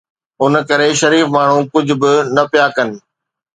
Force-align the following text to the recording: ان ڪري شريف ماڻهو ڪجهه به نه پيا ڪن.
ان 0.43 0.53
ڪري 0.69 0.89
شريف 1.01 1.27
ماڻهو 1.35 1.59
ڪجهه 1.73 1.99
به 2.01 2.11
نه 2.35 2.43
پيا 2.51 2.65
ڪن. 2.75 2.89